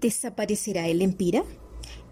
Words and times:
¿Desaparecerá 0.00 0.86
el 0.86 1.02
Empira? 1.02 1.42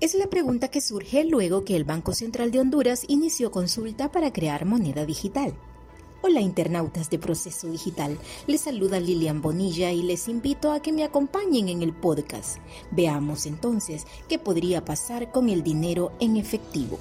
Es 0.00 0.14
la 0.14 0.26
pregunta 0.28 0.68
que 0.68 0.80
surge 0.80 1.24
luego 1.24 1.64
que 1.64 1.76
el 1.76 1.84
Banco 1.84 2.12
Central 2.14 2.50
de 2.50 2.60
Honduras 2.60 3.04
inició 3.08 3.50
consulta 3.50 4.10
para 4.10 4.32
crear 4.32 4.66
moneda 4.66 5.06
digital. 5.06 5.54
Hola 6.28 6.40
internautas 6.40 7.08
de 7.08 7.20
Proceso 7.20 7.70
Digital, 7.70 8.18
les 8.48 8.62
saluda 8.62 8.98
Lilian 8.98 9.40
Bonilla 9.40 9.92
y 9.92 10.02
les 10.02 10.26
invito 10.26 10.72
a 10.72 10.80
que 10.80 10.92
me 10.92 11.04
acompañen 11.04 11.68
en 11.68 11.82
el 11.82 11.92
podcast. 11.92 12.58
Veamos 12.90 13.46
entonces 13.46 14.08
qué 14.28 14.36
podría 14.36 14.84
pasar 14.84 15.30
con 15.30 15.48
el 15.48 15.62
dinero 15.62 16.10
en 16.18 16.36
efectivo. 16.36 16.98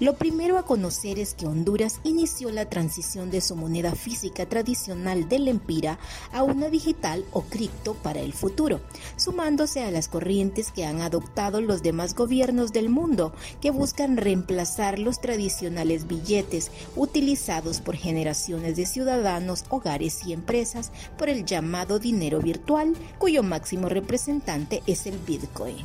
Lo 0.00 0.14
primero 0.14 0.56
a 0.56 0.62
conocer 0.62 1.18
es 1.18 1.34
que 1.34 1.44
Honduras 1.44 2.00
inició 2.04 2.50
la 2.50 2.64
transición 2.64 3.30
de 3.30 3.42
su 3.42 3.54
moneda 3.54 3.94
física 3.94 4.46
tradicional 4.46 5.28
del 5.28 5.46
empira 5.46 5.98
a 6.32 6.42
una 6.42 6.70
digital 6.70 7.22
o 7.32 7.42
cripto 7.42 7.92
para 7.92 8.20
el 8.20 8.32
futuro, 8.32 8.80
sumándose 9.16 9.82
a 9.82 9.90
las 9.90 10.08
corrientes 10.08 10.72
que 10.72 10.86
han 10.86 11.02
adoptado 11.02 11.60
los 11.60 11.82
demás 11.82 12.14
gobiernos 12.14 12.72
del 12.72 12.88
mundo 12.88 13.34
que 13.60 13.70
buscan 13.70 14.16
reemplazar 14.16 14.98
los 14.98 15.20
tradicionales 15.20 16.06
billetes 16.06 16.70
utilizados 16.96 17.82
por 17.82 17.94
generaciones 17.94 18.76
de 18.76 18.86
ciudadanos, 18.86 19.66
hogares 19.68 20.24
y 20.24 20.32
empresas 20.32 20.92
por 21.18 21.28
el 21.28 21.44
llamado 21.44 21.98
dinero 21.98 22.40
virtual, 22.40 22.94
cuyo 23.18 23.42
máximo 23.42 23.90
representante 23.90 24.82
es 24.86 25.04
el 25.04 25.18
Bitcoin. 25.18 25.76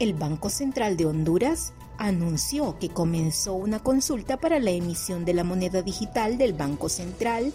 El 0.00 0.14
Banco 0.14 0.50
Central 0.50 0.96
de 0.96 1.06
Honduras 1.06 1.72
anunció 1.98 2.78
que 2.78 2.88
comenzó 2.88 3.54
una 3.54 3.78
consulta 3.78 4.36
para 4.38 4.58
la 4.58 4.70
emisión 4.70 5.24
de 5.24 5.34
la 5.34 5.44
moneda 5.44 5.82
digital 5.82 6.38
del 6.38 6.52
Banco 6.52 6.88
Central 6.88 7.52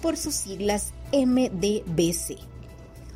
por 0.00 0.16
sus 0.16 0.34
siglas 0.34 0.92
MDBC 1.12 2.51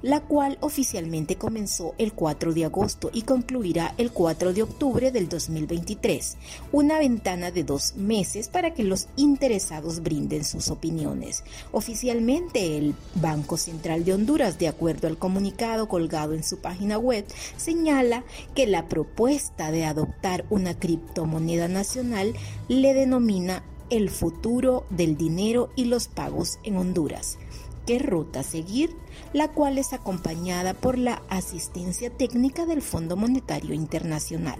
la 0.02 0.20
cual 0.20 0.58
oficialmente 0.60 1.36
comenzó 1.36 1.94
el 1.98 2.12
4 2.12 2.52
de 2.52 2.64
agosto 2.64 3.10
y 3.12 3.22
concluirá 3.22 3.94
el 3.98 4.12
4 4.12 4.52
de 4.52 4.62
octubre 4.62 5.10
del 5.10 5.28
2023, 5.28 6.36
una 6.72 6.98
ventana 6.98 7.50
de 7.50 7.64
dos 7.64 7.96
meses 7.96 8.48
para 8.48 8.74
que 8.74 8.84
los 8.84 9.08
interesados 9.16 10.02
brinden 10.02 10.44
sus 10.44 10.70
opiniones. 10.70 11.44
Oficialmente 11.72 12.76
el 12.76 12.94
Banco 13.14 13.56
Central 13.56 14.04
de 14.04 14.14
Honduras, 14.14 14.58
de 14.58 14.68
acuerdo 14.68 15.08
al 15.08 15.18
comunicado 15.18 15.88
colgado 15.88 16.34
en 16.34 16.44
su 16.44 16.58
página 16.58 16.98
web, 16.98 17.24
señala 17.56 18.24
que 18.54 18.66
la 18.66 18.88
propuesta 18.88 19.70
de 19.70 19.84
adoptar 19.84 20.44
una 20.50 20.78
criptomoneda 20.78 21.68
nacional 21.68 22.34
le 22.68 22.94
denomina 22.94 23.64
el 23.90 24.10
futuro 24.10 24.84
del 24.90 25.16
dinero 25.16 25.70
y 25.76 25.84
los 25.84 26.08
pagos 26.08 26.58
en 26.64 26.76
Honduras 26.76 27.38
qué 27.86 27.98
ruta 27.98 28.42
seguir, 28.42 28.94
la 29.32 29.48
cual 29.48 29.78
es 29.78 29.92
acompañada 29.92 30.74
por 30.74 30.98
la 30.98 31.22
asistencia 31.28 32.10
técnica 32.10 32.66
del 32.66 32.82
Fondo 32.82 33.16
Monetario 33.16 33.74
Internacional. 33.74 34.58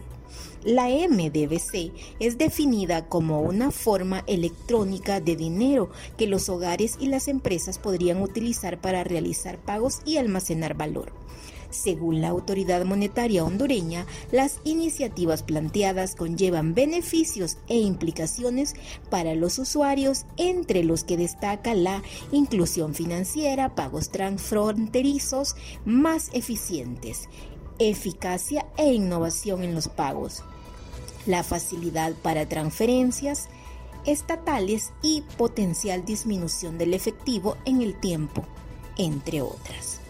La 0.64 0.88
MDBC 0.88 1.92
es 2.18 2.38
definida 2.38 3.08
como 3.08 3.40
una 3.40 3.70
forma 3.70 4.24
electrónica 4.26 5.20
de 5.20 5.36
dinero 5.36 5.90
que 6.16 6.26
los 6.26 6.48
hogares 6.48 6.96
y 7.00 7.06
las 7.06 7.28
empresas 7.28 7.78
podrían 7.78 8.22
utilizar 8.22 8.80
para 8.80 9.04
realizar 9.04 9.58
pagos 9.58 10.00
y 10.04 10.16
almacenar 10.16 10.74
valor. 10.74 11.12
Según 11.76 12.22
la 12.22 12.28
autoridad 12.28 12.86
monetaria 12.86 13.44
hondureña, 13.44 14.06
las 14.32 14.60
iniciativas 14.64 15.42
planteadas 15.42 16.14
conllevan 16.14 16.74
beneficios 16.74 17.58
e 17.68 17.78
implicaciones 17.78 18.74
para 19.10 19.34
los 19.34 19.58
usuarios, 19.58 20.24
entre 20.38 20.82
los 20.84 21.04
que 21.04 21.18
destaca 21.18 21.74
la 21.74 22.02
inclusión 22.32 22.94
financiera, 22.94 23.74
pagos 23.74 24.08
transfronterizos 24.08 25.54
más 25.84 26.30
eficientes, 26.32 27.28
eficacia 27.78 28.66
e 28.78 28.94
innovación 28.94 29.62
en 29.62 29.74
los 29.74 29.88
pagos, 29.88 30.44
la 31.26 31.44
facilidad 31.44 32.14
para 32.14 32.48
transferencias 32.48 33.48
estatales 34.06 34.94
y 35.02 35.24
potencial 35.36 36.06
disminución 36.06 36.78
del 36.78 36.94
efectivo 36.94 37.58
en 37.66 37.82
el 37.82 38.00
tiempo, 38.00 38.46
entre 38.96 39.42
otras. 39.42 40.05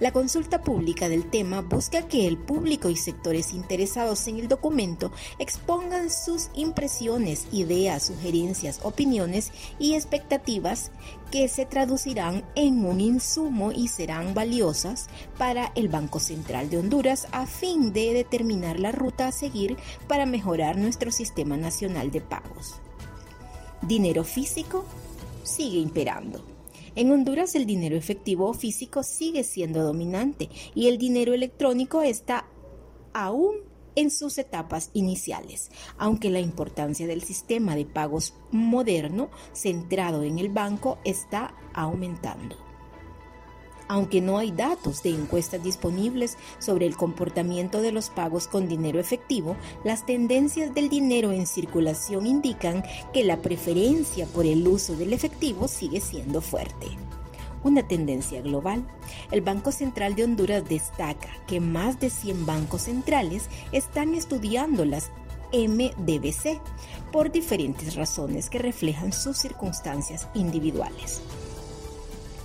La 0.00 0.12
consulta 0.12 0.62
pública 0.62 1.10
del 1.10 1.28
tema 1.28 1.60
busca 1.60 2.08
que 2.08 2.26
el 2.26 2.38
público 2.38 2.88
y 2.88 2.96
sectores 2.96 3.52
interesados 3.52 4.26
en 4.28 4.38
el 4.38 4.48
documento 4.48 5.12
expongan 5.38 6.08
sus 6.08 6.48
impresiones, 6.54 7.46
ideas, 7.52 8.04
sugerencias, 8.04 8.80
opiniones 8.82 9.52
y 9.78 9.92
expectativas 9.92 10.90
que 11.30 11.48
se 11.48 11.66
traducirán 11.66 12.46
en 12.54 12.86
un 12.86 13.02
insumo 13.02 13.72
y 13.72 13.88
serán 13.88 14.32
valiosas 14.32 15.08
para 15.36 15.70
el 15.74 15.88
Banco 15.88 16.18
Central 16.18 16.70
de 16.70 16.78
Honduras 16.78 17.28
a 17.32 17.44
fin 17.44 17.92
de 17.92 18.14
determinar 18.14 18.80
la 18.80 18.92
ruta 18.92 19.28
a 19.28 19.32
seguir 19.32 19.76
para 20.08 20.24
mejorar 20.24 20.78
nuestro 20.78 21.10
sistema 21.10 21.58
nacional 21.58 22.10
de 22.10 22.22
pagos. 22.22 22.76
Dinero 23.82 24.24
físico 24.24 24.86
sigue 25.42 25.78
imperando. 25.78 26.59
En 26.94 27.10
Honduras 27.12 27.54
el 27.54 27.66
dinero 27.66 27.96
efectivo 27.96 28.52
físico 28.54 29.02
sigue 29.02 29.44
siendo 29.44 29.82
dominante 29.82 30.48
y 30.74 30.88
el 30.88 30.98
dinero 30.98 31.34
electrónico 31.34 32.02
está 32.02 32.46
aún 33.12 33.56
en 33.96 34.10
sus 34.10 34.38
etapas 34.38 34.90
iniciales, 34.92 35.70
aunque 35.98 36.30
la 36.30 36.40
importancia 36.40 37.06
del 37.06 37.22
sistema 37.22 37.74
de 37.74 37.86
pagos 37.86 38.34
moderno 38.50 39.30
centrado 39.52 40.22
en 40.22 40.38
el 40.38 40.48
banco 40.48 40.98
está 41.04 41.54
aumentando. 41.74 42.69
Aunque 43.90 44.20
no 44.20 44.38
hay 44.38 44.52
datos 44.52 45.02
de 45.02 45.10
encuestas 45.10 45.64
disponibles 45.64 46.38
sobre 46.60 46.86
el 46.86 46.96
comportamiento 46.96 47.82
de 47.82 47.90
los 47.90 48.08
pagos 48.08 48.46
con 48.46 48.68
dinero 48.68 49.00
efectivo, 49.00 49.56
las 49.82 50.06
tendencias 50.06 50.72
del 50.72 50.88
dinero 50.88 51.32
en 51.32 51.44
circulación 51.44 52.24
indican 52.24 52.84
que 53.12 53.24
la 53.24 53.38
preferencia 53.38 54.26
por 54.26 54.46
el 54.46 54.68
uso 54.68 54.94
del 54.94 55.12
efectivo 55.12 55.66
sigue 55.66 56.00
siendo 56.00 56.40
fuerte 56.40 56.86
una 57.62 57.86
tendencia 57.86 58.40
global. 58.40 58.86
El 59.32 59.42
Banco 59.42 59.70
Central 59.70 60.14
de 60.14 60.24
Honduras 60.24 60.66
destaca 60.66 61.28
que 61.46 61.60
más 61.60 62.00
de 62.00 62.08
100 62.08 62.46
bancos 62.46 62.82
centrales 62.82 63.50
están 63.70 64.14
estudiando 64.14 64.86
las 64.86 65.10
MDBC 65.52 66.58
por 67.12 67.30
diferentes 67.30 67.96
razones 67.96 68.48
que 68.48 68.60
reflejan 68.60 69.12
sus 69.12 69.36
circunstancias 69.36 70.28
individuales 70.32 71.20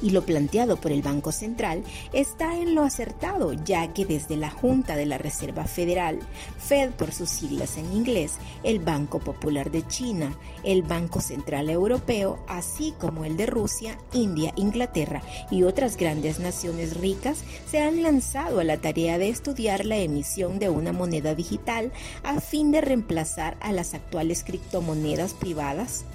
y 0.05 0.11
lo 0.11 0.23
planteado 0.23 0.77
por 0.77 0.91
el 0.91 1.01
Banco 1.01 1.31
Central 1.31 1.83
está 2.13 2.55
en 2.59 2.75
lo 2.75 2.83
acertado, 2.83 3.53
ya 3.53 3.91
que 3.91 4.05
desde 4.05 4.37
la 4.37 4.51
Junta 4.51 4.95
de 4.95 5.07
la 5.07 5.17
Reserva 5.17 5.65
Federal, 5.65 6.19
Fed 6.59 6.91
por 6.91 7.11
sus 7.11 7.27
siglas 7.27 7.75
en 7.77 7.91
inglés, 7.91 8.33
el 8.61 8.77
Banco 8.77 9.17
Popular 9.17 9.71
de 9.71 9.85
China, 9.87 10.37
el 10.63 10.83
Banco 10.83 11.21
Central 11.21 11.71
Europeo, 11.71 12.37
así 12.47 12.93
como 12.99 13.25
el 13.25 13.35
de 13.35 13.47
Rusia, 13.47 13.97
India, 14.13 14.53
Inglaterra 14.55 15.23
y 15.49 15.63
otras 15.63 15.97
grandes 15.97 16.39
naciones 16.39 16.95
ricas, 16.95 17.43
se 17.67 17.81
han 17.81 18.03
lanzado 18.03 18.59
a 18.59 18.63
la 18.63 18.77
tarea 18.77 19.17
de 19.17 19.29
estudiar 19.29 19.85
la 19.85 19.97
emisión 19.97 20.59
de 20.59 20.69
una 20.69 20.93
moneda 20.93 21.33
digital 21.33 21.91
a 22.21 22.41
fin 22.41 22.71
de 22.71 22.81
reemplazar 22.81 23.57
a 23.59 23.71
las 23.71 23.95
actuales 23.95 24.43
criptomonedas 24.43 25.33
privadas 25.33 26.05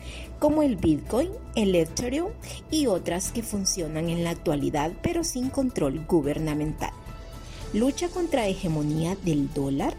como 0.41 0.63
el 0.63 0.77
Bitcoin, 0.77 1.31
el 1.55 1.75
Ethereum 1.77 2.33
y 2.71 2.87
otras 2.87 3.31
que 3.31 3.43
funcionan 3.45 4.09
en 4.09 4.25
la 4.25 4.31
actualidad 4.31 4.91
pero 5.03 5.23
sin 5.23 5.51
control 5.51 6.05
gubernamental. 6.09 6.91
Lucha 7.73 8.09
contra 8.09 8.49
hegemonía 8.49 9.17
del 9.23 9.53
dólar 9.55 9.95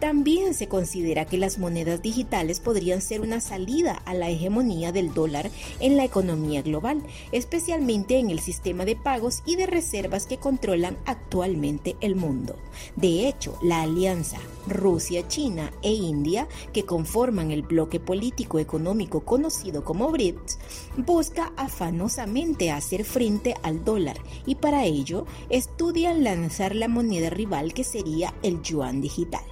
también 0.00 0.54
se 0.54 0.66
considera 0.66 1.26
que 1.26 1.36
las 1.36 1.58
monedas 1.58 2.02
digitales 2.02 2.58
podrían 2.58 3.02
ser 3.02 3.20
una 3.20 3.40
salida 3.40 4.02
a 4.06 4.14
la 4.14 4.30
hegemonía 4.30 4.92
del 4.92 5.12
dólar 5.12 5.50
en 5.78 5.96
la 5.96 6.04
economía 6.04 6.62
global, 6.62 7.02
especialmente 7.32 8.18
en 8.18 8.30
el 8.30 8.40
sistema 8.40 8.84
de 8.84 8.96
pagos 8.96 9.42
y 9.44 9.56
de 9.56 9.66
reservas 9.66 10.26
que 10.26 10.38
controlan 10.38 10.96
actualmente 11.04 11.96
el 12.00 12.16
mundo. 12.16 12.56
De 12.96 13.28
hecho, 13.28 13.58
la 13.62 13.82
alianza 13.82 14.38
Rusia, 14.66 15.28
China 15.28 15.70
e 15.82 15.92
India, 15.92 16.48
que 16.72 16.84
conforman 16.84 17.50
el 17.50 17.62
bloque 17.62 18.00
político 18.00 18.58
económico 18.58 19.20
conocido 19.20 19.84
como 19.84 20.10
BRICS, 20.10 20.58
busca 20.96 21.52
afanosamente 21.56 22.70
hacer 22.70 23.04
frente 23.04 23.54
al 23.62 23.84
dólar 23.84 24.16
y 24.46 24.54
para 24.54 24.84
ello 24.84 25.26
estudian 25.50 26.24
lanzar 26.24 26.74
la 26.74 26.88
moneda 26.88 27.28
rival 27.28 27.74
que 27.74 27.84
sería 27.84 28.32
el 28.42 28.62
yuan 28.62 29.00
digital 29.00 29.42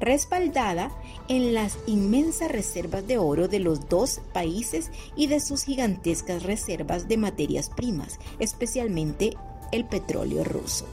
respaldada 0.00 0.90
en 1.28 1.54
las 1.54 1.78
inmensas 1.86 2.50
reservas 2.50 3.06
de 3.06 3.18
oro 3.18 3.48
de 3.48 3.60
los 3.60 3.88
dos 3.88 4.20
países 4.32 4.90
y 5.14 5.26
de 5.26 5.40
sus 5.40 5.64
gigantescas 5.64 6.42
reservas 6.42 7.06
de 7.06 7.16
materias 7.16 7.70
primas, 7.70 8.18
especialmente 8.38 9.36
el 9.72 9.84
petróleo 9.84 10.44
ruso. 10.44 10.86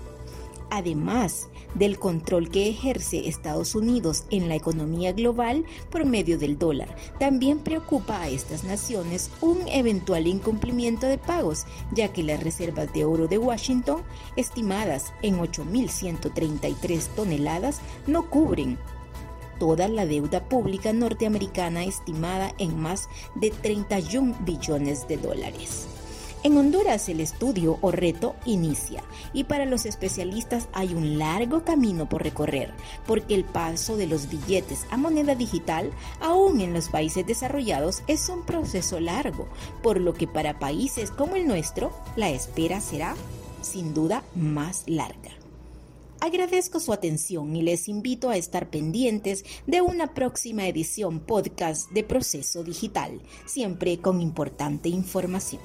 además 0.70 1.48
del 1.76 2.00
control 2.00 2.50
que 2.50 2.70
ejerce 2.70 3.28
Estados 3.28 3.76
Unidos 3.76 4.26
en 4.32 4.50
la 4.50 4.56
economía 4.56 5.12
global 5.14 5.66
por 5.90 6.06
medio 6.06 6.38
del 6.38 6.58
dólar. 6.58 6.94
También 7.20 7.60
preocupa 7.60 8.22
a 8.22 8.30
estas 8.30 8.64
naciones 8.64 9.30
un 9.42 9.60
eventual 9.68 10.28
incumplimiento 10.28 11.08
de 11.08 11.18
pagos, 11.18 11.66
ya 11.94 12.12
que 12.12 12.24
las 12.24 12.44
reservas 12.44 12.92
de 12.94 13.06
oro 13.06 13.28
de 13.28 13.38
Washington, 13.38 14.02
estimadas 14.36 15.14
en 15.22 15.38
8.133 15.38 17.08
toneladas, 17.16 17.80
no 18.08 18.30
cubren 18.30 18.78
toda 19.58 19.88
la 19.88 20.06
deuda 20.06 20.48
pública 20.48 20.94
norteamericana 20.94 21.84
estimada 21.84 22.54
en 22.58 22.80
más 22.80 23.10
de 23.36 23.52
31 23.52 24.36
billones 24.42 25.08
de 25.08 25.18
dólares. 25.18 25.88
En 26.44 26.56
Honduras 26.56 27.10
el 27.10 27.20
estudio 27.20 27.80
o 27.82 27.92
reto 27.92 28.36
inicia 28.46 29.04
y 29.34 29.46
para 29.46 29.66
los 29.66 29.86
especialistas 29.86 30.70
hay 30.72 30.94
un 30.94 31.18
largo 31.18 31.64
camino 31.64 32.08
por 32.08 32.24
recorrer 32.24 32.72
porque 33.08 33.34
el 33.34 33.44
paso 33.44 33.98
de 33.98 34.06
los 34.06 34.30
billetes 34.30 34.86
a 34.92 34.98
moneda 34.98 35.34
digital 35.34 35.92
aún 36.22 36.62
en 36.62 36.74
los 36.74 36.90
países 36.90 37.26
desarrollados 37.26 38.04
es 38.08 38.30
un 38.30 38.46
proceso 38.46 39.00
largo, 39.00 39.48
por 39.82 40.00
lo 40.00 40.14
que 40.14 40.28
para 40.28 40.60
países 40.60 41.10
como 41.10 41.36
el 41.36 41.48
nuestro 41.48 41.92
la 42.16 42.30
espera 42.30 42.82
será 42.82 43.16
sin 43.62 43.94
duda 43.94 44.24
más 44.36 44.84
larga. 44.86 45.37
Agradezco 46.20 46.80
su 46.80 46.94
atención 46.94 47.56
y 47.56 47.62
les 47.62 47.88
invito 47.88 48.30
a 48.30 48.38
estar 48.38 48.70
pendientes 48.70 49.46
de 49.68 49.82
una 49.82 50.14
próxima 50.16 50.68
edición 50.68 51.20
podcast 51.20 51.92
de 51.92 52.04
Proceso 52.04 52.64
Digital, 52.64 53.22
siempre 53.46 54.00
con 54.00 54.20
importante 54.20 54.90
información. 54.90 55.62